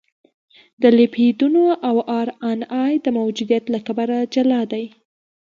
[0.81, 4.85] د لیپیدونو او ار ان اې د موجودیت له کبله جلا دي.